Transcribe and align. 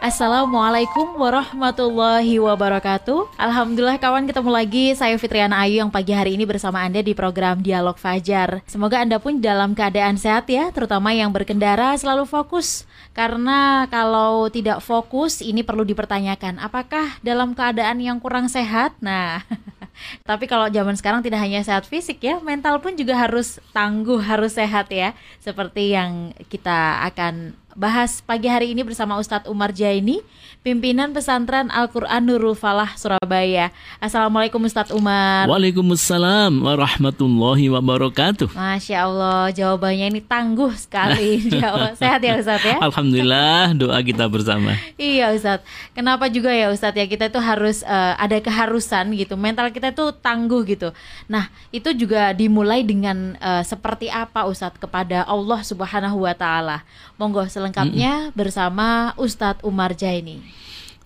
Assalamualaikum 0.00 1.12
warahmatullahi 1.20 2.40
wabarakatuh 2.40 3.36
Alhamdulillah 3.36 4.00
kawan 4.00 4.24
ketemu 4.24 4.48
lagi 4.48 4.84
Saya 4.96 5.12
Fitriana 5.20 5.60
Ayu 5.60 5.84
yang 5.84 5.92
pagi 5.92 6.16
hari 6.16 6.40
ini 6.40 6.48
bersama 6.48 6.80
Anda 6.80 7.04
di 7.04 7.12
program 7.12 7.60
Dialog 7.60 8.00
Fajar 8.00 8.64
Semoga 8.64 9.04
Anda 9.04 9.20
pun 9.20 9.44
dalam 9.44 9.76
keadaan 9.76 10.16
sehat 10.16 10.48
ya 10.48 10.72
Terutama 10.72 11.12
yang 11.12 11.28
berkendara 11.36 11.92
selalu 12.00 12.24
fokus 12.24 12.88
Karena 13.12 13.84
kalau 13.92 14.48
tidak 14.48 14.80
fokus 14.80 15.44
ini 15.44 15.60
perlu 15.60 15.84
dipertanyakan 15.84 16.56
Apakah 16.64 17.20
dalam 17.20 17.52
keadaan 17.52 18.00
yang 18.00 18.24
kurang 18.24 18.48
sehat? 18.48 18.96
Nah 19.04 19.44
Tapi 20.24 20.48
kalau 20.48 20.72
zaman 20.72 20.96
sekarang 20.96 21.20
tidak 21.20 21.44
hanya 21.44 21.60
sehat 21.60 21.84
fisik 21.84 22.24
ya, 22.24 22.40
mental 22.40 22.80
pun 22.80 22.96
juga 22.96 23.20
harus 23.20 23.60
tangguh, 23.76 24.16
harus 24.16 24.56
sehat 24.56 24.88
ya. 24.88 25.12
Seperti 25.44 25.92
yang 25.92 26.32
kita 26.48 27.04
akan 27.04 27.59
bahas 27.78 28.18
pagi 28.24 28.50
hari 28.50 28.74
ini 28.74 28.82
bersama 28.82 29.18
Ustadz 29.18 29.46
Umar 29.46 29.70
Jaini, 29.70 30.22
pimpinan 30.60 31.14
pesantren 31.14 31.70
Al-Quran 31.70 32.22
Nurul 32.26 32.58
Falah 32.58 32.92
Surabaya. 32.98 33.70
Assalamualaikum 34.02 34.60
Ustadz 34.66 34.92
Umar. 34.92 35.46
Waalaikumsalam 35.46 36.50
warahmatullahi 36.60 37.70
wabarakatuh. 37.70 38.52
Masya 38.52 39.06
Allah, 39.06 39.48
jawabannya 39.54 40.12
ini 40.12 40.20
tangguh 40.20 40.74
sekali. 40.74 41.46
Sehat 42.00 42.20
ya 42.20 42.38
Ustadz 42.38 42.66
ya? 42.66 42.76
Alhamdulillah, 42.82 43.72
doa 43.78 43.98
kita 44.02 44.26
bersama. 44.26 44.74
iya 44.98 45.30
Ustadz, 45.30 45.64
kenapa 45.94 46.26
juga 46.28 46.50
ya 46.50 46.68
Ustadz 46.74 46.98
ya 46.98 47.06
kita 47.06 47.30
itu 47.30 47.40
harus 47.40 47.86
uh, 47.86 48.14
ada 48.18 48.36
keharusan 48.42 49.14
gitu, 49.14 49.38
mental 49.38 49.70
kita 49.70 49.94
itu 49.94 50.10
tangguh 50.18 50.66
gitu. 50.66 50.90
Nah, 51.30 51.48
itu 51.70 51.94
juga 51.94 52.34
dimulai 52.34 52.82
dengan 52.82 53.38
uh, 53.38 53.62
seperti 53.62 54.10
apa 54.10 54.44
Ustadz 54.44 54.80
kepada 54.82 55.22
Allah 55.24 55.60
Subhanahu 55.62 56.26
Wa 56.26 56.34
Taala. 56.34 56.82
Monggo 57.20 57.44
selengkapnya 57.60 58.12
mm 58.16 58.24
-mm. 58.32 58.36
bersama 58.36 59.12
Ustadz 59.20 59.60
Umar 59.60 59.92
Jaini. 59.92 60.40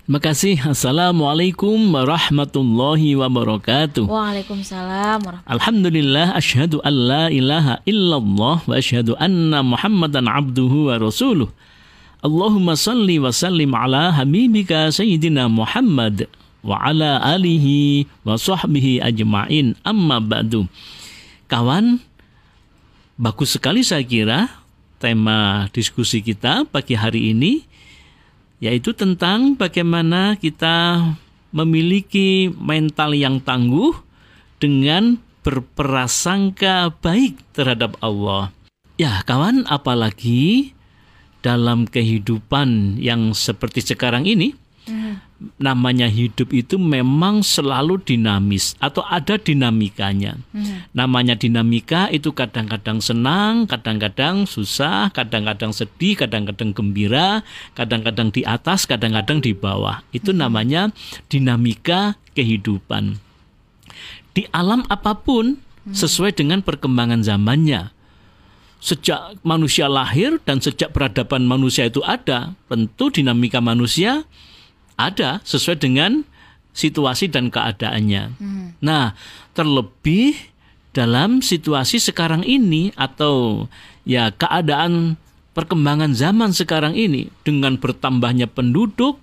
Terima 0.05 0.21
kasih. 0.21 0.61
Assalamualaikum 0.61 1.81
warahmatullahi 1.91 3.17
wabarakatuh. 3.17 4.05
Waalaikumsalam 4.05 5.25
warahmatullahi 5.25 5.49
Alhamdulillah 5.49 6.27
asyhadu 6.37 6.85
an 6.85 6.95
la 6.95 7.25
ilaha 7.33 7.81
illallah 7.89 8.61
wa 8.63 8.75
asyhadu 8.77 9.17
anna 9.17 9.65
Muhammadan 9.65 10.29
abduhu 10.29 10.93
wa 10.93 11.01
rasuluh. 11.01 11.49
Allahumma 12.21 12.77
salli 12.77 13.17
wa 13.17 13.33
sallim 13.33 13.73
ala 13.73 14.13
habibika 14.13 14.93
sayyidina 14.93 15.49
Muhammad 15.49 16.29
wa 16.61 16.85
ala 16.85 17.25
alihi 17.25 18.05
wa 18.29 18.37
sahbihi 18.37 19.01
ajma'in 19.01 19.73
amma 19.89 20.21
ba'du. 20.21 20.69
Kawan, 21.49 21.97
bagus 23.17 23.57
sekali 23.57 23.81
saya 23.81 24.05
kira 24.05 24.53
tema 25.05 25.69
diskusi 25.77 26.25
kita 26.25 26.65
pagi 26.65 26.97
hari 26.97 27.37
ini 27.37 27.61
yaitu 28.57 28.97
tentang 28.97 29.53
bagaimana 29.53 30.41
kita 30.41 31.05
memiliki 31.53 32.49
mental 32.57 33.13
yang 33.13 33.37
tangguh 33.37 33.93
dengan 34.57 35.21
berprasangka 35.45 36.97
baik 37.05 37.37
terhadap 37.53 38.01
Allah. 38.01 38.49
Ya, 38.97 39.21
kawan, 39.29 39.69
apalagi 39.69 40.73
dalam 41.45 41.85
kehidupan 41.85 42.97
yang 42.97 43.37
seperti 43.37 43.85
sekarang 43.85 44.25
ini, 44.25 44.57
namanya 45.57 46.11
hidup 46.11 46.53
itu 46.53 46.77
memang 46.77 47.41
selalu 47.45 48.01
dinamis 48.03 48.75
atau 48.79 49.05
ada 49.07 49.41
dinamikanya. 49.41 50.41
Hmm. 50.51 50.87
Namanya 50.93 51.39
dinamika 51.39 52.09
itu 52.11 52.33
kadang-kadang 52.33 53.01
senang, 53.01 53.65
kadang-kadang 53.67 54.45
susah, 54.45 55.11
kadang-kadang 55.15 55.71
sedih, 55.71 56.19
kadang-kadang 56.19 56.75
gembira, 56.75 57.43
kadang-kadang 57.79 58.31
di 58.31 58.43
atas, 58.45 58.85
kadang-kadang 58.85 59.41
di 59.45 59.53
bawah. 59.53 60.03
Itu 60.11 60.33
hmm. 60.35 60.41
namanya 60.41 60.83
dinamika 61.29 62.19
kehidupan. 62.39 63.21
Di 64.35 64.51
alam 64.51 64.83
apa 64.91 65.15
pun 65.19 65.57
hmm. 65.59 65.95
sesuai 65.95 66.35
dengan 66.35 66.61
perkembangan 66.61 67.23
zamannya 67.23 67.95
sejak 68.85 69.41
manusia 69.41 69.89
lahir 69.89 70.37
dan 70.45 70.61
sejak 70.61 70.93
peradaban 70.93 71.49
manusia 71.49 71.89
itu 71.89 72.05
ada, 72.05 72.53
tentu 72.69 73.09
dinamika 73.09 73.65
manusia 73.65 74.29
ada 74.95 75.43
sesuai 75.43 75.79
dengan 75.83 76.23
situasi 76.75 77.31
dan 77.31 77.49
keadaannya. 77.49 78.23
Hmm. 78.37 78.75
Nah, 78.83 79.15
terlebih 79.55 80.35
dalam 80.95 81.43
situasi 81.43 82.03
sekarang 82.03 82.43
ini 82.47 82.91
atau 82.95 83.67
ya 84.07 84.31
keadaan 84.35 85.19
perkembangan 85.55 86.15
zaman 86.15 86.51
sekarang 86.51 86.99
ini 86.99 87.31
dengan 87.47 87.79
bertambahnya 87.79 88.51
penduduk 88.51 89.19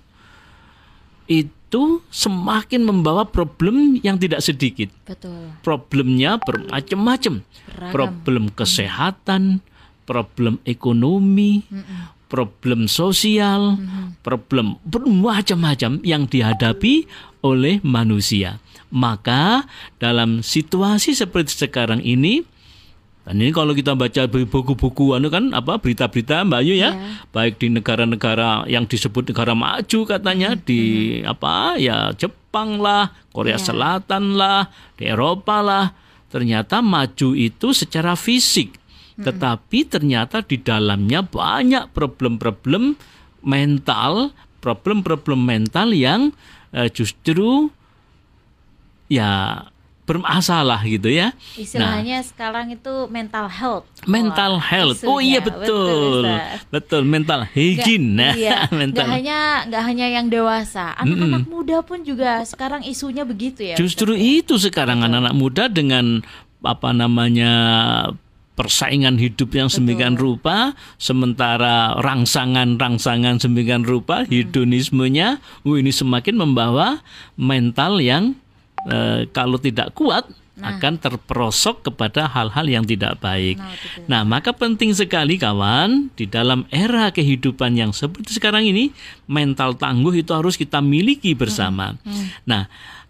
itu 1.27 2.03
semakin 2.11 2.83
membawa 2.83 3.23
problem 3.27 3.99
yang 4.03 4.19
tidak 4.19 4.43
sedikit. 4.43 4.91
Betul. 5.07 5.55
Problemnya 5.63 6.39
bermacam-macam. 6.39 7.43
Problem 7.91 8.51
kesehatan, 8.51 9.63
problem 10.03 10.59
ekonomi, 10.67 11.63
mm 11.67 11.83
-mm 11.83 12.20
problem 12.31 12.87
sosial, 12.87 13.75
mm-hmm. 13.75 14.23
problem 14.23 14.79
bermacam-macam 14.87 15.99
yang 16.07 16.31
dihadapi 16.31 17.11
oleh 17.43 17.83
manusia. 17.83 18.63
Maka 18.87 19.67
dalam 19.99 20.39
situasi 20.39 21.11
seperti 21.11 21.67
sekarang 21.67 21.99
ini 21.99 22.47
dan 23.21 23.37
ini 23.37 23.53
kalau 23.53 23.77
kita 23.77 23.93
baca 23.93 24.25
buku-buku 24.25 25.13
anu 25.13 25.29
kan 25.29 25.53
apa 25.53 25.77
berita-berita 25.77 26.41
Mbak 26.41 26.61
Ayu 26.65 26.73
ya, 26.73 26.97
yeah. 26.97 27.21
baik 27.29 27.61
di 27.61 27.69
negara-negara 27.69 28.65
yang 28.65 28.89
disebut 28.89 29.29
negara 29.29 29.53
maju 29.53 29.99
katanya 30.09 30.57
mm-hmm. 30.57 30.65
di 30.65 30.81
apa 31.21 31.77
ya 31.77 32.09
Jepang 32.17 32.81
lah, 32.81 33.13
Korea 33.29 33.59
yeah. 33.59 33.61
Selatan 33.61 34.39
lah, 34.39 34.73
di 34.97 35.05
Eropa 35.05 35.61
lah. 35.61 35.93
Ternyata 36.33 36.81
maju 36.81 37.37
itu 37.37 37.75
secara 37.75 38.17
fisik 38.17 38.80
tetapi 39.21 39.79
ternyata 39.87 40.41
di 40.41 40.57
dalamnya 40.57 41.21
banyak 41.21 41.93
problem-problem 41.93 42.97
mental, 43.41 44.33
problem-problem 44.61 45.39
mental 45.41 45.93
yang 45.93 46.33
uh, 46.73 46.89
justru 46.89 47.69
ya 49.11 49.65
bermasalah 50.11 50.81
gitu 50.83 51.07
ya. 51.07 51.31
Istilahnya 51.55 52.19
nah, 52.19 52.25
sekarang 52.25 52.67
itu 52.75 53.07
mental 53.07 53.47
health. 53.47 53.87
Mental 54.03 54.59
Wah, 54.59 54.67
health. 54.67 54.99
Isunya. 54.99 55.11
Oh 55.13 55.19
iya 55.23 55.39
betul. 55.39 56.25
Betul, 56.27 56.67
betul 56.67 57.01
mental 57.07 57.39
hygiene. 57.47 58.19
Gak, 58.19 58.35
iya. 58.35 58.59
mental. 58.81 59.07
Gak 59.07 59.11
hanya 59.15 59.39
gak 59.71 59.83
hanya 59.87 60.07
yang 60.11 60.27
dewasa, 60.27 60.91
anak-anak 60.99 61.45
mm 61.45 61.47
-mm. 61.47 61.53
muda 61.53 61.77
pun 61.85 62.03
juga 62.03 62.43
sekarang 62.43 62.83
isunya 62.83 63.23
begitu 63.23 63.63
ya. 63.63 63.75
Justru 63.79 64.17
ya? 64.17 64.43
itu 64.43 64.59
sekarang 64.59 64.99
anak-anak 65.05 65.35
muda 65.37 65.71
dengan 65.71 66.19
apa 66.61 66.93
namanya 66.93 67.53
persaingan 68.61 69.17
hidup 69.17 69.57
yang 69.57 69.73
semikian 69.73 70.21
rupa, 70.21 70.77
sementara 71.01 71.97
rangsangan-rangsangan 71.97 73.41
semikian 73.41 73.81
rupa, 73.81 74.21
hmm. 74.21 74.29
hedonismenya, 74.29 75.41
ini 75.65 75.89
semakin 75.89 76.37
membawa 76.37 77.01
mental 77.33 77.97
yang 77.97 78.37
e, 78.85 79.25
kalau 79.33 79.57
tidak 79.57 79.97
kuat 79.97 80.29
nah. 80.53 80.77
akan 80.77 81.01
terperosok 81.01 81.89
kepada 81.89 82.29
hal-hal 82.29 82.69
yang 82.69 82.85
tidak 82.85 83.17
baik. 83.17 83.57
Nah, 83.57 83.73
nah, 84.05 84.21
maka 84.21 84.53
penting 84.53 84.93
sekali 84.93 85.41
kawan 85.41 86.13
di 86.13 86.29
dalam 86.29 86.69
era 86.69 87.09
kehidupan 87.09 87.73
yang 87.81 87.89
seperti 87.89 88.37
sekarang 88.37 88.69
ini, 88.69 88.93
mental 89.25 89.73
tangguh 89.73 90.21
itu 90.21 90.37
harus 90.37 90.53
kita 90.53 90.85
miliki 90.85 91.33
bersama. 91.33 91.97
Hmm. 92.05 92.13
Hmm. 92.13 92.27
Nah, 92.45 92.63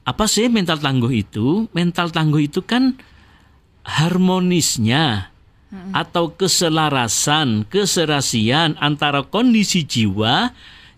apa 0.07 0.31
sih 0.31 0.47
mental 0.47 0.79
tangguh 0.79 1.11
itu? 1.11 1.67
Mental 1.75 2.07
tangguh 2.07 2.47
itu 2.47 2.63
kan 2.63 2.95
harmonisnya 3.83 5.30
atau 5.95 6.35
keselarasan, 6.35 7.63
keserasian 7.71 8.75
antara 8.79 9.23
kondisi 9.23 9.87
jiwa 9.87 10.51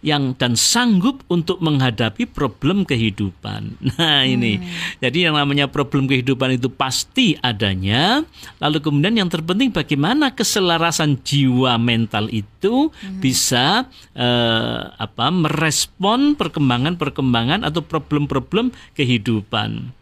yang 0.03 0.35
dan 0.35 0.59
sanggup 0.59 1.23
untuk 1.31 1.63
menghadapi 1.63 2.27
problem 2.27 2.83
kehidupan. 2.83 3.79
Nah, 3.93 4.25
ini. 4.27 4.59
Hmm. 4.59 4.67
Jadi 4.99 5.29
yang 5.29 5.37
namanya 5.37 5.69
problem 5.71 6.09
kehidupan 6.09 6.59
itu 6.59 6.67
pasti 6.67 7.39
adanya. 7.39 8.25
Lalu 8.59 8.83
kemudian 8.83 9.15
yang 9.15 9.29
terpenting 9.31 9.71
bagaimana 9.71 10.33
keselarasan 10.35 11.23
jiwa 11.23 11.79
mental 11.79 12.27
itu 12.33 12.89
hmm. 12.91 13.21
bisa 13.23 13.87
eh, 14.11 14.81
apa 14.91 15.29
merespon 15.31 16.35
perkembangan-perkembangan 16.35 17.63
atau 17.63 17.85
problem-problem 17.85 18.75
kehidupan. 18.97 19.93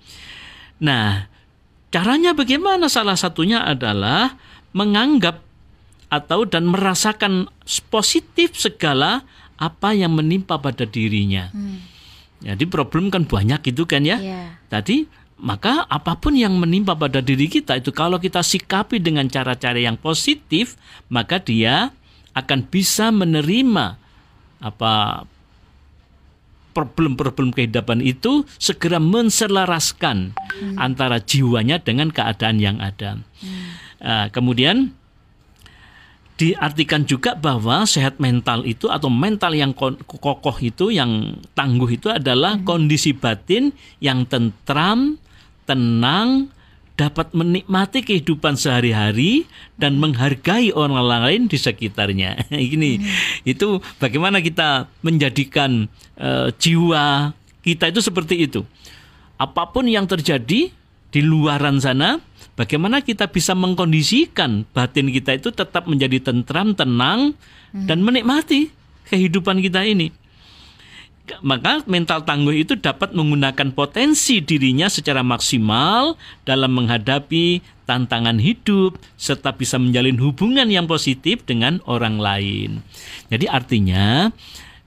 Nah, 0.82 1.30
caranya 1.94 2.34
bagaimana? 2.34 2.90
Salah 2.90 3.20
satunya 3.20 3.62
adalah 3.62 4.34
menganggap 4.72 5.44
atau 6.12 6.44
dan 6.44 6.68
merasakan 6.68 7.48
positif 7.88 8.60
segala 8.60 9.24
apa 9.56 9.96
yang 9.96 10.18
menimpa 10.18 10.60
pada 10.60 10.84
dirinya. 10.84 11.48
Hmm. 11.56 11.80
Jadi 12.42 12.66
problem 12.68 13.14
kan 13.14 13.24
banyak 13.24 13.62
gitu 13.72 13.86
kan 13.86 14.02
ya. 14.04 14.18
Iya. 14.18 14.44
Tadi 14.68 15.06
maka 15.42 15.86
apa 15.90 16.18
pun 16.18 16.38
yang 16.38 16.58
menimpa 16.58 16.94
pada 16.94 17.22
diri 17.22 17.50
kita 17.50 17.82
itu 17.82 17.90
kalau 17.90 18.22
kita 18.22 18.46
sikapi 18.46 19.02
dengan 19.02 19.26
cara-cara 19.26 19.78
yang 19.78 19.98
positif, 19.98 20.78
maka 21.10 21.42
dia 21.42 21.94
akan 22.38 22.66
bisa 22.68 23.10
menerima 23.10 23.98
apa 24.62 25.26
problem-problem 26.72 27.52
kehidupan 27.52 28.00
itu 28.00 28.48
segera 28.56 29.02
menselaraskan 29.02 30.32
antara 30.80 31.20
jiwanya 31.20 31.82
dengan 31.84 32.14
keadaan 32.14 32.58
yang 32.64 32.80
ada. 32.80 33.20
Uh, 34.02 34.28
kemudian 34.34 34.90
diartikan 36.42 37.06
juga 37.06 37.38
bahwa 37.38 37.86
sehat 37.86 38.18
mental 38.18 38.66
itu 38.66 38.90
atau 38.90 39.14
mental 39.14 39.54
yang 39.54 39.78
ko- 39.78 40.02
kokoh 40.02 40.58
itu 40.58 40.90
yang 40.90 41.38
tangguh 41.54 41.86
itu 41.86 42.10
adalah 42.10 42.58
kondisi 42.66 43.14
batin 43.14 43.70
yang 44.02 44.26
tentram, 44.26 45.22
tenang, 45.70 46.50
dapat 46.98 47.34
menikmati 47.34 48.02
kehidupan 48.02 48.58
sehari-hari 48.58 49.46
dan 49.78 50.02
menghargai 50.02 50.74
orang 50.74 50.98
lain 51.02 51.42
di 51.46 51.58
sekitarnya. 51.62 52.50
Ini 52.74 52.92
itu 53.46 53.78
bagaimana 54.02 54.42
kita 54.42 54.86
menjadikan 55.06 55.86
eh, 56.18 56.50
jiwa 56.58 57.38
kita 57.62 57.90
itu 57.90 58.02
seperti 58.02 58.50
itu. 58.50 58.62
Apa 59.38 59.70
pun 59.74 59.90
yang 59.90 60.06
terjadi 60.06 60.70
di 61.12 61.22
luaran 61.22 61.82
sana, 61.82 62.22
bagaimana 62.56 63.04
kita 63.04 63.30
bisa 63.30 63.56
mengkondisikan 63.58 64.68
batin 64.72 65.12
kita 65.12 65.38
itu 65.38 65.50
tetap 65.52 65.88
menjadi 65.88 66.32
tentram, 66.32 66.76
tenang 66.76 67.36
dan 67.72 68.04
menikmati 68.04 68.72
kehidupan 69.08 69.60
kita 69.64 69.84
ini 69.88 70.12
maka 71.40 71.80
mental 71.88 72.28
tangguh 72.28 72.52
itu 72.68 72.76
dapat 72.76 73.16
menggunakan 73.16 73.72
potensi 73.72 74.44
dirinya 74.44 74.92
secara 74.92 75.24
maksimal 75.24 76.20
dalam 76.44 76.76
menghadapi 76.76 77.64
tantangan 77.88 78.42
hidup 78.44 79.00
serta 79.16 79.56
bisa 79.56 79.80
menjalin 79.80 80.20
hubungan 80.20 80.68
yang 80.68 80.92
positif 80.92 81.48
dengan 81.48 81.80
orang 81.88 82.20
lain. 82.20 82.84
Jadi 83.32 83.48
artinya 83.48 84.36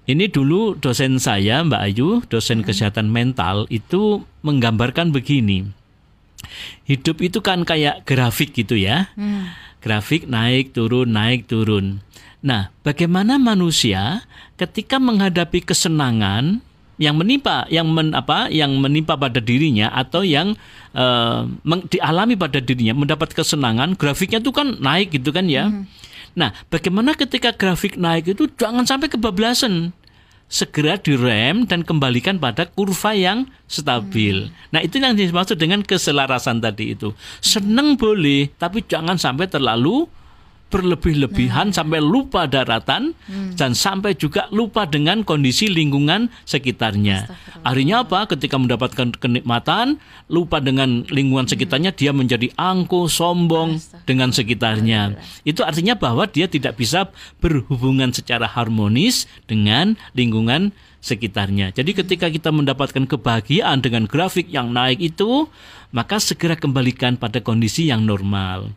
ini 0.05 0.29
dulu 0.29 0.77
dosen 0.77 1.17
saya 1.17 1.65
Mbak 1.65 1.81
Ayu, 1.81 2.21
dosen 2.29 2.61
kesehatan 2.61 3.09
mental 3.09 3.65
itu 3.73 4.21
menggambarkan 4.45 5.17
begini. 5.17 5.73
Hidup 6.85 7.21
itu 7.21 7.39
kan 7.41 7.65
kayak 7.65 8.05
grafik 8.05 8.53
gitu 8.53 8.77
ya. 8.77 9.09
Grafik 9.81 10.29
naik 10.29 10.73
turun 10.73 11.13
naik 11.13 11.45
turun. 11.49 12.01
Nah, 12.45 12.69
bagaimana 12.85 13.41
manusia 13.41 14.25
ketika 14.61 15.01
menghadapi 15.01 15.65
kesenangan 15.65 16.61
yang 17.01 17.19
menimpa 17.19 17.67
yang 17.73 17.91
men, 17.91 18.15
apa 18.15 18.47
yang 18.55 18.79
menimpa 18.79 19.19
pada 19.19 19.43
dirinya 19.43 19.91
atau 19.91 20.23
yang 20.23 20.55
eh, 20.95 21.41
meng- 21.67 21.89
dialami 21.91 22.39
pada 22.39 22.63
dirinya 22.63 22.95
mendapat 22.95 23.35
kesenangan 23.35 23.99
grafiknya 23.99 24.39
itu 24.39 24.53
kan 24.55 24.79
naik 24.79 25.11
gitu 25.11 25.35
kan 25.35 25.49
ya. 25.51 25.73
Nah, 26.35 26.51
bagaimana 26.71 27.15
ketika 27.15 27.55
grafik 27.55 27.99
naik 27.99 28.31
itu 28.35 28.47
jangan 28.59 28.87
sampai 28.87 29.11
kebablasan. 29.11 29.91
Segera 30.55 30.95
direm 30.95 31.67
dan 31.67 31.83
kembalikan 31.83 32.39
pada 32.39 32.71
kurva 32.71 33.11
yang 33.11 33.51
stabil. 33.67 34.55
Nah, 34.71 34.79
itu 34.87 35.03
yang 35.03 35.19
dimaksud 35.19 35.59
dengan 35.59 35.83
keselarasan 35.83 36.63
tadi 36.63 36.95
itu. 36.95 37.11
Senang 37.43 37.99
boleh, 37.99 38.55
tapi 38.55 38.87
jangan 38.87 39.19
sampai 39.19 39.51
terlalu 39.51 40.07
berlebih-lebihan 40.75 41.71
sampai 41.71 42.03
lupa 42.03 42.51
daratan 42.51 43.15
dan 43.55 43.79
sampai 43.79 44.19
juga 44.19 44.51
lupa 44.51 44.91
dengan 44.91 45.23
kondisi 45.23 45.71
lingkungan 45.71 46.27
sekitarnya. 46.43 47.31
Artinya 47.63 48.03
apa? 48.03 48.27
Ketika 48.27 48.59
mendapatkan 48.59 49.15
kenikmatan, 49.15 50.03
lupa 50.27 50.59
dengan 50.59 51.07
lingkungan 51.07 51.47
sekitarnya, 51.47 51.95
dia 51.95 52.11
menjadi 52.11 52.51
angkuh, 52.59 53.07
sombong 53.07 53.79
dengan 54.03 54.35
sekitarnya. 54.35 55.15
Itu 55.47 55.63
artinya 55.63 55.95
bahwa 55.95 56.27
dia 56.27 56.51
tidak 56.51 56.75
bisa 56.75 57.15
berhubungan 57.39 58.11
secara 58.11 58.51
harmonis 58.51 59.31
dengan 59.47 59.95
lingkungan 60.19 60.75
sekitarnya. 60.99 61.71
Jadi 61.71 61.95
ketika 61.95 62.27
kita 62.33 62.51
mendapatkan 62.51 63.05
kebahagiaan 63.07 63.85
dengan 63.85 64.11
grafik 64.11 64.51
yang 64.51 64.73
naik 64.75 64.99
itu, 64.99 65.47
maka 65.95 66.19
segera 66.19 66.59
kembalikan 66.59 67.15
pada 67.21 67.39
kondisi 67.45 67.93
yang 67.93 68.03
normal. 68.09 68.73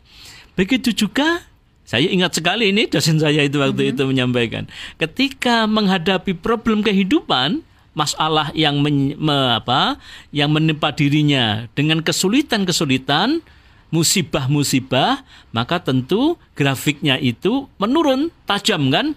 Begitu 0.54 0.92
juga 0.92 1.42
saya 1.88 2.04
ingat 2.04 2.36
sekali 2.36 2.68
ini 2.68 2.84
dosen 2.84 3.16
saya 3.16 3.40
itu 3.40 3.56
waktu 3.56 3.96
itu 3.96 4.04
menyampaikan, 4.04 4.68
ketika 5.00 5.64
menghadapi 5.64 6.36
problem 6.36 6.84
kehidupan, 6.84 7.64
masalah 7.96 8.52
yang 8.52 8.84
men, 8.84 9.16
me- 9.16 9.56
apa, 9.56 9.96
yang 10.28 10.52
menimpa 10.52 10.92
dirinya 10.92 11.64
dengan 11.72 12.04
kesulitan-kesulitan, 12.04 13.40
musibah-musibah, 13.88 15.24
maka 15.56 15.80
tentu 15.80 16.36
grafiknya 16.52 17.16
itu 17.16 17.72
menurun 17.80 18.28
tajam 18.44 18.92
kan, 18.92 19.16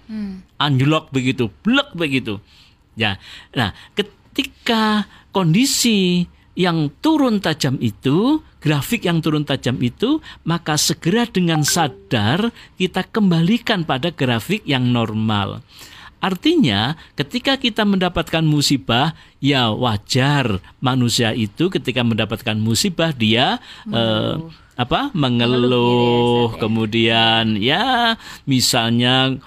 anjlok 0.55 1.11
begitu, 1.11 1.51
blek 1.67 1.91
begitu. 1.91 2.39
Ya, 2.95 3.19
nah 3.51 3.75
ketika 3.99 5.11
kondisi 5.35 6.23
yang 6.61 6.93
turun 7.01 7.41
tajam 7.41 7.81
itu, 7.81 8.45
grafik 8.61 9.09
yang 9.09 9.17
turun 9.17 9.41
tajam 9.41 9.81
itu, 9.81 10.21
maka 10.45 10.77
segera 10.77 11.25
dengan 11.25 11.65
sadar 11.65 12.53
kita 12.77 13.01
kembalikan 13.09 13.81
pada 13.81 14.13
grafik 14.13 14.61
yang 14.69 14.93
normal. 14.93 15.65
Artinya, 16.21 17.01
ketika 17.17 17.57
kita 17.57 17.81
mendapatkan 17.81 18.45
musibah, 18.45 19.17
ya 19.41 19.73
wajar 19.73 20.61
manusia 20.77 21.33
itu 21.33 21.73
ketika 21.73 22.05
mendapatkan 22.05 22.61
musibah 22.61 23.09
dia 23.09 23.57
eh, 23.89 24.37
apa 24.77 25.09
mengeluh, 25.17 26.53
ya. 26.53 26.57
kemudian 26.61 27.45
ya 27.57 27.85
misalnya 28.45 29.41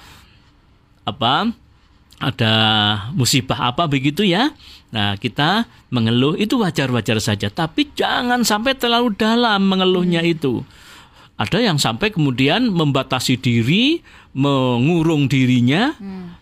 apa 1.07 1.55
ada 2.23 2.53
musibah 3.15 3.75
apa 3.75 3.91
begitu 3.91 4.23
ya. 4.23 4.55
Nah, 4.95 5.19
kita 5.19 5.67
mengeluh 5.91 6.39
itu 6.39 6.55
wajar-wajar 6.55 7.19
saja, 7.19 7.51
tapi 7.51 7.91
jangan 7.99 8.47
sampai 8.47 8.79
terlalu 8.79 9.11
dalam 9.19 9.67
mengeluhnya 9.67 10.23
itu. 10.23 10.63
Ada 11.35 11.59
yang 11.59 11.83
sampai 11.83 12.15
kemudian 12.15 12.71
membatasi 12.71 13.35
diri, 13.43 13.99
mengurung 14.39 15.27
dirinya 15.27 15.91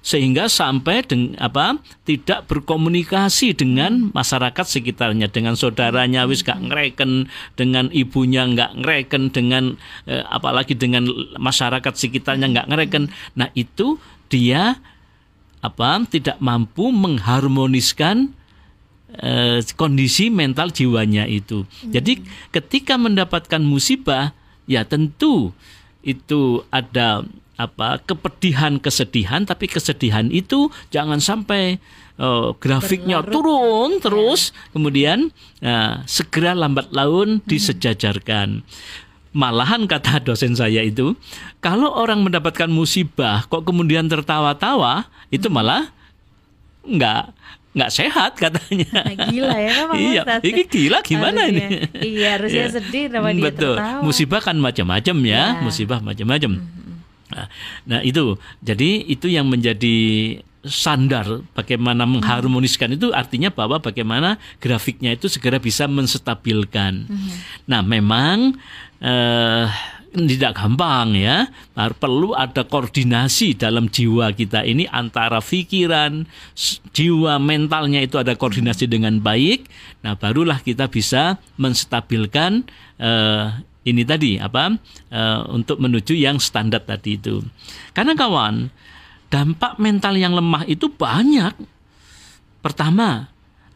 sehingga 0.05 0.53
sampai 0.53 1.01
deng, 1.01 1.33
apa 1.41 1.81
tidak 2.05 2.45
berkomunikasi 2.45 3.57
dengan 3.57 4.13
masyarakat 4.13 4.67
sekitarnya, 4.69 5.33
dengan 5.33 5.57
saudaranya 5.57 6.29
wis 6.29 6.45
gak 6.45 6.61
ngereken, 6.61 7.33
dengan 7.57 7.89
ibunya 7.89 8.45
nggak 8.45 8.85
ngereken, 8.85 9.33
dengan 9.33 9.81
eh, 10.05 10.21
apalagi 10.29 10.77
dengan 10.77 11.09
masyarakat 11.41 11.95
sekitarnya 11.97 12.53
nggak 12.53 12.69
ngereken. 12.69 13.09
Nah, 13.33 13.49
itu 13.57 13.97
dia 14.29 14.77
apa 15.63 16.03
tidak 16.11 16.37
mampu 16.43 16.91
mengharmoniskan 16.91 18.35
eh, 19.17 19.63
kondisi 19.79 20.29
mental 20.29 20.75
jiwanya 20.75 21.25
itu. 21.31 21.65
Jadi 21.87 22.21
ketika 22.51 22.99
mendapatkan 22.99 23.63
musibah 23.63 24.35
ya 24.67 24.83
tentu 24.83 25.55
itu 26.03 26.67
ada 26.75 27.23
apa 27.61 28.03
kepedihan 28.03 28.81
kesedihan 28.83 29.47
tapi 29.47 29.71
kesedihan 29.71 30.27
itu 30.35 30.73
jangan 30.91 31.23
sampai 31.23 31.79
eh, 32.19 32.49
grafiknya 32.59 33.23
turun 33.23 34.03
terus 34.03 34.51
kemudian 34.75 35.31
eh, 35.63 35.95
segera 36.11 36.59
lambat 36.59 36.91
laun 36.91 37.39
disejajarkan 37.47 38.67
malahan 39.33 39.89
kata 39.89 40.21
dosen 40.23 40.53
saya 40.53 40.85
itu 40.85 41.17
kalau 41.59 41.89
orang 41.91 42.21
mendapatkan 42.21 42.69
musibah 42.69 43.49
kok 43.49 43.65
kemudian 43.65 44.05
tertawa-tawa 44.05 45.09
itu 45.29 45.49
malah 45.49 45.89
nggak 46.85 47.33
nggak 47.73 47.89
sehat 47.91 48.37
katanya. 48.37 48.85
Nah, 49.09 49.17
gila 49.33 49.57
ya 49.57 49.73
memang 49.81 49.97
iya 49.97 50.23
ini 50.45 50.63
gila 50.69 51.01
gimana 51.01 51.49
Harusnya. 51.49 51.69
ini 51.73 52.13
Iya, 52.13 52.29
harusnya 52.37 52.65
Iya. 52.69 52.75
sedih 52.77 53.05
sama 53.09 53.29
dia 53.33 53.45
betul. 53.49 53.75
tertawa. 53.81 54.01
musibah 54.05 54.41
kan 54.45 54.57
macam-macam 54.61 55.17
ya 55.25 55.43
Iya. 55.57 55.63
musibah 55.65 55.99
macam-macam. 55.99 56.53
Nah, 57.33 57.47
nah 57.89 58.01
itu. 58.05 58.37
Jadi 58.61 59.09
itu 59.09 59.25
yang 59.33 59.49
menjadi 59.49 59.97
sandar 60.63 61.43
bagaimana 61.57 62.05
mengharmoniskan 62.05 62.95
itu 62.95 63.09
artinya 63.11 63.49
bahwa 63.49 63.81
bagaimana 63.81 64.37
grafiknya 64.61 65.17
itu 65.17 65.27
segera 65.27 65.57
bisa 65.57 65.89
menstabilkan. 65.89 67.09
Nah 67.65 67.81
memang 67.81 68.61
eh, 69.03 69.67
tidak 70.13 70.53
gampang 70.61 71.17
ya. 71.17 71.49
Har- 71.75 71.97
perlu 71.97 72.37
ada 72.37 72.63
koordinasi 72.69 73.57
dalam 73.57 73.89
jiwa 73.89 74.31
kita 74.37 74.63
ini 74.63 74.85
antara 74.89 75.41
pikiran 75.41 76.29
jiwa 76.93 77.41
mentalnya 77.41 78.05
itu 78.05 78.21
ada 78.21 78.37
koordinasi 78.37 78.87
dengan 78.87 79.19
baik. 79.19 79.67
Nah 80.05 80.15
barulah 80.15 80.61
kita 80.61 80.87
bisa 80.93 81.41
menstabilkan 81.57 82.69
eh, 83.01 83.47
ini 83.83 84.03
tadi 84.07 84.39
apa 84.39 84.77
eh, 85.11 85.41
untuk 85.51 85.81
menuju 85.83 86.15
yang 86.15 86.39
standar 86.39 86.85
tadi 86.85 87.19
itu. 87.19 87.41
Karena 87.97 88.15
kawan 88.15 88.71
dampak 89.33 89.81
mental 89.81 90.15
yang 90.21 90.37
lemah 90.37 90.69
itu 90.69 90.93
banyak. 90.93 91.57
Pertama 92.63 93.27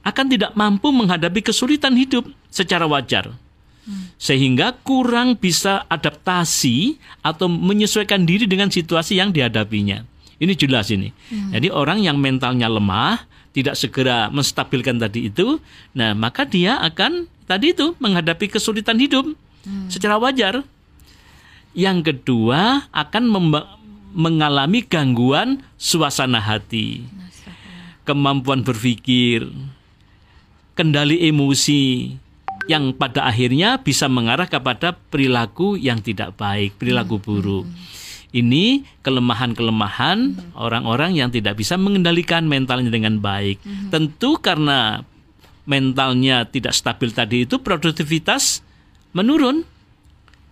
akan 0.07 0.27
tidak 0.31 0.55
mampu 0.55 0.95
menghadapi 0.95 1.43
kesulitan 1.43 1.99
hidup 1.99 2.29
secara 2.53 2.87
wajar. 2.87 3.35
Sehingga 4.19 4.75
kurang 4.83 5.39
bisa 5.39 5.87
adaptasi 5.87 6.99
atau 7.23 7.47
menyesuaikan 7.47 8.27
diri 8.27 8.51
dengan 8.51 8.67
situasi 8.67 9.19
yang 9.19 9.31
dihadapinya. 9.31 10.03
Ini 10.37 10.53
jelas 10.59 10.91
ini. 10.93 11.15
Jadi 11.31 11.71
orang 11.73 12.03
yang 12.03 12.19
mentalnya 12.21 12.67
lemah, 12.69 13.25
tidak 13.57 13.73
segera 13.73 14.29
menstabilkan 14.29 15.01
tadi 15.01 15.33
itu, 15.33 15.57
nah 15.97 16.13
maka 16.13 16.45
dia 16.45 16.77
akan 16.83 17.25
tadi 17.49 17.73
itu 17.73 17.97
menghadapi 17.97 18.53
kesulitan 18.53 19.01
hidup 19.01 19.33
secara 19.89 20.21
wajar. 20.21 20.61
Yang 21.73 22.13
kedua 22.13 22.85
akan 22.93 23.33
mengalami 24.13 24.85
gangguan 24.85 25.65
suasana 25.81 26.37
hati, 26.37 27.09
kemampuan 28.05 28.61
berpikir, 28.61 29.49
kendali 30.77 31.25
emosi 31.25 32.13
yang 32.67 32.95
pada 32.95 33.27
akhirnya 33.27 33.79
bisa 33.79 34.11
mengarah 34.11 34.51
kepada 34.51 34.95
perilaku 34.95 35.79
yang 35.79 36.03
tidak 36.03 36.35
baik, 36.35 36.75
perilaku 36.79 37.19
buruk. 37.23 37.67
Ini 38.35 38.85
kelemahan-kelemahan 39.07 40.37
orang-orang 40.59 41.17
yang 41.17 41.31
tidak 41.33 41.57
bisa 41.57 41.79
mengendalikan 41.79 42.45
mentalnya 42.45 42.91
dengan 42.91 43.23
baik. 43.23 43.63
Tentu 43.89 44.37
karena 44.43 45.07
mentalnya 45.65 46.45
tidak 46.45 46.75
stabil 46.75 47.11
tadi 47.15 47.47
itu 47.47 47.63
produktivitas 47.63 48.61
menurun. 49.15 49.65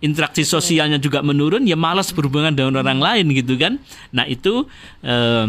Interaksi 0.03 0.43
sosialnya 0.43 0.99
juga 0.99 1.23
menurun 1.23 1.63
ya 1.65 1.79
malas 1.79 2.11
berhubungan 2.11 2.51
dengan 2.51 2.83
orang 2.83 2.99
lain 2.99 3.25
gitu 3.31 3.55
kan. 3.55 3.79
Nah 4.11 4.27
itu 4.27 4.67
eh, 5.01 5.45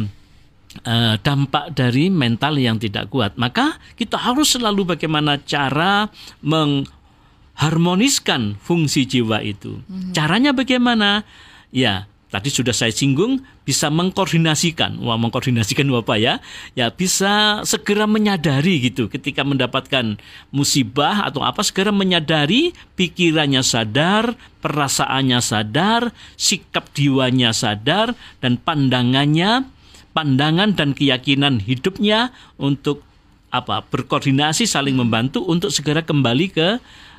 eh, 0.85 1.17
dampak 1.21 1.73
dari 1.73 2.11
mental 2.13 2.61
yang 2.61 2.77
tidak 2.77 3.09
kuat 3.09 3.41
maka 3.41 3.81
kita 3.97 4.21
harus 4.21 4.53
selalu 4.57 4.85
bagaimana 4.97 5.41
cara 5.45 6.09
mengharmoniskan 6.45 8.57
fungsi 8.61 9.07
jiwa 9.09 9.41
itu. 9.45 9.81
Caranya 10.13 10.53
bagaimana? 10.53 11.25
Ya 11.73 12.07
tadi 12.37 12.51
sudah 12.51 12.75
saya 12.75 12.93
singgung 12.93 13.41
bisa 13.65 13.89
mengkoordinasikan. 13.89 15.01
Wah 15.01 15.17
mengkoordinasikan 15.17 15.89
apa 15.95 16.19
ya? 16.19 16.43
Ya 16.77 16.93
bisa 16.93 17.65
segera 17.65 18.05
menyadari 18.05 18.91
gitu 18.91 19.09
ketika 19.09 19.47
mendapatkan 19.47 20.19
musibah 20.51 21.27
atau 21.27 21.41
apa 21.41 21.63
segera 21.63 21.95
menyadari 21.95 22.75
pikirannya 22.99 23.63
sadar 23.63 24.35
perasaannya 24.61 25.41
sadar 25.41 26.11
sikap 26.35 26.91
jiwanya 26.93 27.55
sadar 27.55 28.19
dan 28.43 28.59
pandangannya 28.59 29.71
pandangan 30.17 30.73
dan 30.73 30.97
keyakinan 30.97 31.61
hidupnya 31.61 32.33
untuk 32.57 33.05
apa 33.53 33.85
berkoordinasi 33.85 34.65
saling 34.65 34.97
membantu 34.97 35.45
untuk 35.45 35.69
segera 35.69 36.01
kembali 36.01 36.47
ke 36.49 36.69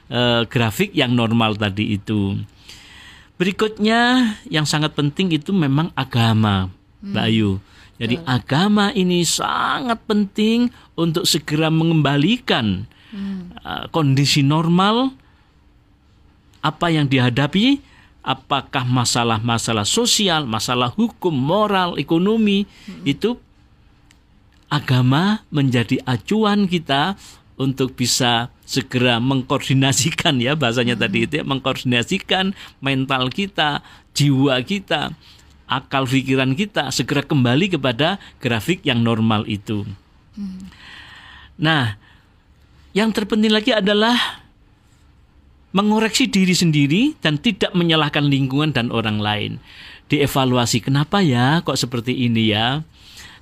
uh, 0.09 0.41
grafik 0.49 0.97
yang 0.97 1.13
normal 1.13 1.53
tadi 1.53 1.93
itu 1.93 2.41
Berikutnya 3.37 4.33
yang 4.49 4.65
sangat 4.65 4.97
penting 4.97 5.29
itu 5.29 5.53
memang 5.53 5.93
agama, 5.93 6.73
Mbak 7.05 7.21
hmm. 7.21 7.29
Ayu. 7.29 7.51
Jadi 8.01 8.15
Betul. 8.17 8.29
agama 8.33 8.85
ini 8.97 9.21
sangat 9.21 10.01
penting 10.09 10.73
untuk 10.97 11.29
segera 11.29 11.69
mengembalikan 11.69 12.89
hmm. 13.13 13.61
uh, 13.61 13.85
kondisi 13.93 14.41
normal 14.41 15.13
apa 16.65 16.89
yang 16.89 17.05
dihadapi, 17.05 17.77
apakah 18.27 18.83
masalah-masalah 18.83 19.87
sosial, 19.87 20.43
masalah 20.43 20.91
hukum, 20.91 21.31
moral, 21.31 21.95
ekonomi 21.95 22.67
hmm. 22.67 23.07
itu 23.07 23.39
agama 24.67 25.47
menjadi 25.47 26.03
acuan 26.03 26.67
kita 26.67 27.15
untuk 27.55 27.95
bisa 27.95 28.51
segera 28.67 29.23
mengkoordinasikan 29.23 30.43
ya 30.43 30.59
bahasanya 30.59 30.99
hmm. 30.99 31.03
tadi 31.07 31.17
itu 31.23 31.33
ya, 31.39 31.45
mengkoordinasikan 31.47 32.51
mental 32.83 33.31
kita, 33.31 33.79
jiwa 34.11 34.59
kita, 34.67 35.15
akal 35.71 36.03
pikiran 36.03 36.51
kita 36.51 36.91
segera 36.91 37.23
kembali 37.23 37.79
kepada 37.79 38.19
grafik 38.43 38.83
yang 38.83 38.99
normal 38.99 39.47
itu. 39.47 39.87
Hmm. 40.35 40.67
Nah, 41.55 41.95
yang 42.91 43.15
terpenting 43.15 43.55
lagi 43.55 43.71
adalah 43.71 44.43
mengoreksi 45.75 46.27
diri 46.31 46.55
sendiri 46.55 47.15
dan 47.19 47.39
tidak 47.39 47.75
menyalahkan 47.75 48.23
lingkungan 48.23 48.71
dan 48.71 48.91
orang 48.91 49.19
lain. 49.19 49.51
Dievaluasi 50.07 50.79
kenapa 50.79 51.19
ya 51.19 51.59
kok 51.63 51.75
seperti 51.75 52.15
ini 52.15 52.55
ya. 52.55 52.83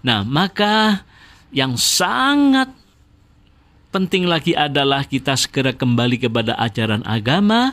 Nah, 0.02 0.26
maka 0.26 1.06
yang 1.54 1.78
sangat 1.78 2.74
penting 3.96 4.28
lagi 4.28 4.52
adalah 4.52 5.08
kita 5.08 5.40
segera 5.40 5.72
kembali 5.72 6.20
kepada 6.20 6.58
ajaran 6.60 7.06
agama, 7.08 7.72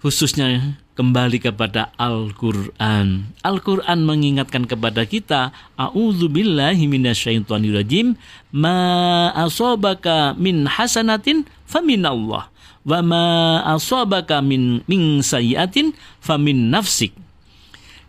khususnya 0.00 0.78
kembali 0.96 1.38
kepada 1.38 1.94
Al-Quran. 1.94 3.30
Al-Quran 3.46 3.98
mengingatkan 4.02 4.66
kepada 4.66 5.06
kita, 5.06 5.54
A'udzubillahi 5.78 6.90
minasyaitonirrajim, 6.90 8.18
ma 8.50 9.30
asobaka 9.36 10.34
min 10.34 10.66
hasanatin 10.66 11.46
faminallah, 11.70 12.50
wa 12.88 13.04
ma 13.04 13.24
asobaka 13.68 14.40
min, 14.40 14.80
min 14.88 15.20
sayiatin 15.20 15.92
famin 16.24 16.72
nafsik 16.72 17.12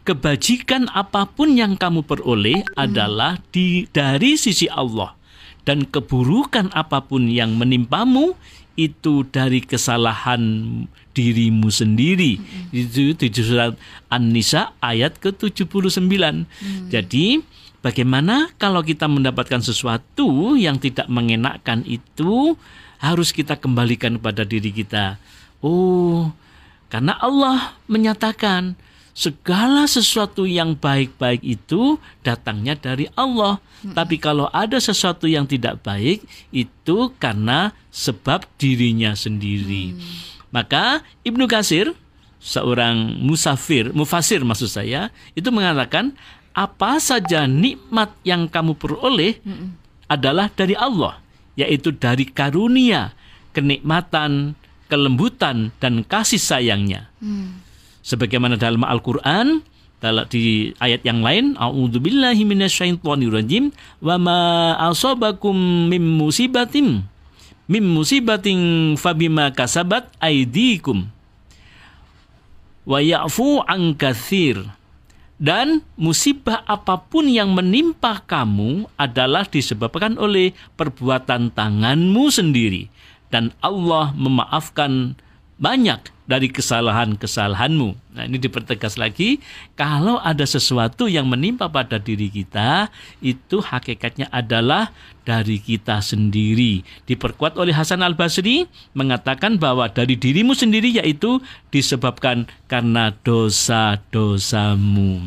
kebajikan 0.07 0.88
apa 0.95 1.27
pun 1.29 1.53
yang 1.53 1.75
kamu 1.75 2.01
peroleh 2.07 2.65
adalah 2.74 3.38
di 3.51 3.86
dari 3.91 4.39
sisi 4.39 4.65
Allah 4.71 5.13
dan 5.67 5.86
keburukan 5.86 6.74
apa 6.74 7.03
pun 7.05 7.29
yang 7.29 7.53
menimpamu 7.59 8.33
itu 8.79 9.27
dari 9.27 9.59
kesalahan 9.59 10.41
dirimu 11.12 11.67
sendiri. 11.67 12.39
Mm-hmm. 12.39 12.79
Itu 12.79 13.03
tujuh 13.19 13.43
surat 13.43 13.74
An-Nisa 14.07 14.71
ayat 14.79 15.19
ke-79. 15.19 16.00
Mm. 16.07 16.88
Jadi 16.88 17.43
bagaimana 17.83 18.48
kalau 18.55 18.79
kita 18.79 19.12
mendapatkan 19.12 19.59
sesuatu 19.59 20.55
yang 20.55 20.79
tidak 20.79 21.12
mengenakkan 21.12 21.83
itu 21.83 22.55
harus 23.00 23.32
kita 23.32 23.56
kembalikan 23.56 24.20
pada 24.20 24.44
diri 24.44 24.70
kita. 24.70 25.18
Oh, 25.63 26.32
karena 26.91 27.15
Allah 27.20 27.79
menyatakan 27.88 28.75
segala 29.15 29.84
sesuatu 29.88 30.48
yang 30.48 30.75
baik-baik 30.75 31.44
itu 31.44 32.00
datangnya 32.24 32.75
dari 32.75 33.08
Allah. 33.15 33.60
Tapi 33.79 34.20
kalau 34.20 34.51
ada 34.51 34.75
sesuatu 34.79 35.24
yang 35.24 35.48
tidak 35.48 35.79
baik 35.84 36.24
itu 36.51 37.12
karena 37.15 37.72
sebab 37.91 38.44
dirinya 38.60 39.15
sendiri. 39.15 39.96
Hmm. 39.96 40.03
Maka 40.51 41.00
Ibnu 41.24 41.48
Kasir 41.48 41.96
seorang 42.39 43.20
musafir, 43.20 43.91
mufasir 43.91 44.41
maksud 44.44 44.72
saya, 44.72 45.12
itu 45.36 45.51
mengatakan 45.51 46.15
apa 46.56 46.98
saja 46.98 47.46
nikmat 47.46 48.15
yang 48.24 48.48
kamu 48.48 48.75
peroleh 48.79 49.38
adalah 50.10 50.50
dari 50.50 50.74
Allah, 50.74 51.20
yaitu 51.60 51.92
dari 51.92 52.24
karunia, 52.24 53.12
kenikmatan, 53.51 54.56
kelembutan 54.88 55.75
dan 55.84 56.08
kasih 56.08 56.39
sayangnya. 56.39 57.12
Hmm 57.20 57.68
sebagaimana 58.10 58.58
dalam 58.58 58.82
Al-Qur'an 58.82 59.62
di 60.32 60.72
ayat 60.80 61.04
yang 61.04 61.20
lain 61.20 61.60
a'udzubillahi 61.60 62.48
minasyaitonirrajim 62.48 63.75
wa 64.00 64.16
ma 64.16 64.39
asabakum 64.88 65.54
mim 65.92 66.00
musibatin 66.00 67.04
mim 67.68 67.86
musibatin 67.86 68.96
fabima 68.96 69.51
kasabat 69.51 70.08
aidikum 70.24 71.04
wa 72.88 73.04
ya'fu 73.04 73.60
an 73.68 73.92
katsir 74.00 74.72
dan 75.39 75.88
musibah 75.96 76.67
apa 76.67 77.00
pun 77.00 77.25
yang 77.31 77.55
menimpa 77.55 78.19
kamu 78.27 78.91
adalah 79.00 79.48
disebabkan 79.48 80.19
oleh 80.19 80.51
perbuatan 80.75 81.55
tanganmu 81.55 82.27
sendiri. 82.27 82.91
Dan 83.31 83.55
Allah 83.63 84.12
memaafkan 84.19 85.15
banyak 85.55 86.12
dari 86.29 86.45
kesalahan-kesalahanmu. 86.53 88.13
Nah, 88.13 88.24
ini 88.29 88.38
dipertegas 88.38 89.01
lagi, 89.01 89.41
kalau 89.74 90.21
ada 90.21 90.45
sesuatu 90.45 91.09
yang 91.09 91.25
menimpa 91.25 91.65
pada 91.65 91.98
diri 91.98 92.29
kita, 92.29 92.93
itu 93.17 93.57
hakikatnya 93.57 94.29
adalah 94.29 94.93
dari 95.25 95.57
kita 95.57 96.05
sendiri. 96.05 96.86
Diperkuat 97.09 97.57
oleh 97.57 97.74
Hasan 97.74 98.05
Al-Basri 98.05 98.69
mengatakan 98.93 99.57
bahwa 99.57 99.89
dari 99.89 100.13
dirimu 100.13 100.53
sendiri 100.53 101.01
yaitu 101.01 101.41
disebabkan 101.74 102.45
karena 102.69 103.09
dosa-dosamu. 103.25 105.17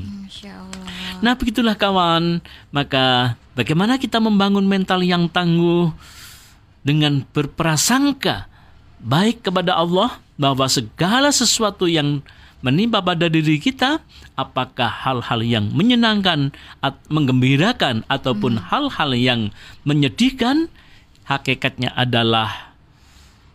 Nah, 1.18 1.34
begitulah 1.34 1.74
kawan. 1.74 2.38
Maka 2.70 3.34
bagaimana 3.58 3.98
kita 3.98 4.22
membangun 4.22 4.70
mental 4.70 5.02
yang 5.02 5.26
tangguh 5.26 5.90
dengan 6.86 7.26
berprasangka 7.34 8.46
baik 9.02 9.42
kepada 9.50 9.74
Allah 9.74 10.22
bahwa 10.42 10.66
segala 10.66 11.30
sesuatu 11.30 11.86
yang 11.86 12.26
menimpa 12.66 12.98
pada 12.98 13.30
diri 13.30 13.62
kita, 13.62 14.02
apakah 14.34 14.90
hal-hal 14.90 15.40
yang 15.42 15.70
menyenangkan, 15.70 16.50
at, 16.82 16.98
menggembirakan, 17.06 18.02
ataupun 18.10 18.58
hmm. 18.58 18.64
hal-hal 18.70 19.10
hmm. 19.14 19.22
yang 19.22 19.40
menyedihkan, 19.86 20.66
hakikatnya 21.26 21.94
adalah 21.94 22.74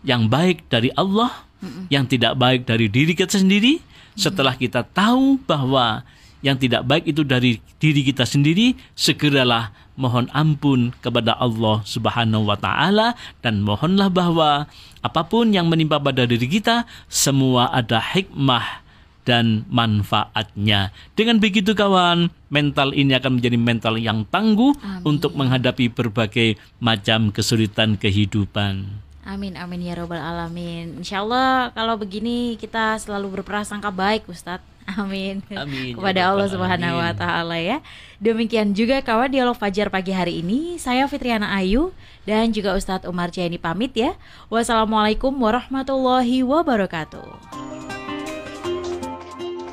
yang 0.07 0.31
baik 0.31 0.67
dari 0.71 0.91
Allah, 0.95 1.43
yang 1.91 2.07
tidak 2.07 2.39
baik 2.39 2.63
dari 2.63 2.87
diri 2.87 3.11
kita 3.11 3.35
sendiri. 3.35 3.83
Setelah 4.17 4.55
kita 4.57 4.81
tahu 4.81 5.37
bahwa 5.45 6.01
yang 6.41 6.57
tidak 6.57 6.85
baik 6.85 7.09
itu 7.09 7.21
dari 7.25 7.59
diri 7.81 8.01
kita 8.05 8.25
sendiri, 8.25 8.77
segeralah 8.93 9.73
mohon 9.97 10.29
ampun 10.31 10.93
kepada 11.01 11.35
Allah 11.35 11.81
Subhanahu 11.83 12.47
wa 12.47 12.55
taala 12.55 13.17
dan 13.41 13.65
mohonlah 13.65 14.07
bahwa 14.13 14.69
apa 15.01 15.21
pun 15.25 15.51
yang 15.51 15.67
menimpa 15.67 15.97
pada 15.97 16.23
diri 16.23 16.45
kita 16.45 16.85
semua 17.09 17.73
ada 17.73 17.97
hikmah 17.99 18.87
dan 19.27 19.67
manfaatnya. 19.67 20.95
Dengan 21.11 21.43
begitu 21.43 21.75
kawan, 21.75 22.31
mental 22.47 22.95
ini 22.95 23.11
akan 23.19 23.41
menjadi 23.41 23.57
mental 23.59 23.99
yang 23.99 24.23
tangguh 24.31 24.71
Amin. 24.79 25.03
untuk 25.03 25.35
menghadapi 25.35 25.91
berbagai 25.91 26.55
macam 26.79 27.35
kesulitan 27.35 27.99
kehidupan. 27.99 29.06
Amin 29.27 29.59
amin 29.59 29.83
ya 29.83 29.99
robbal 29.99 30.23
alamin. 30.23 31.03
Insya 31.03 31.19
Allah 31.19 31.75
kalau 31.75 31.99
begini 31.99 32.55
kita 32.55 32.95
selalu 32.95 33.43
berprasangka 33.43 33.91
baik 33.91 34.23
Ustadz. 34.31 34.63
Amin. 34.95 35.43
Amin. 35.51 35.91
Ya 35.91 35.95
Kepada 35.99 36.19
ya 36.23 36.27
Allah 36.31 36.47
Subhanahu 36.47 36.95
wa 36.95 37.11
taala 37.11 37.59
ya. 37.59 37.83
Demikian 38.23 38.71
juga 38.71 39.03
kawan 39.03 39.27
dialog 39.27 39.59
Fajar 39.59 39.91
pagi 39.91 40.15
hari 40.15 40.39
ini. 40.39 40.79
Saya 40.79 41.03
Fitriana 41.11 41.51
Ayu 41.59 41.91
dan 42.23 42.55
juga 42.55 42.71
Ustadz 42.71 43.03
Umar 43.03 43.27
Jaini 43.27 43.59
pamit 43.59 43.91
ya. 43.91 44.15
Wassalamualaikum 44.47 45.35
warahmatullahi 45.35 46.47
wabarakatuh. 46.47 47.76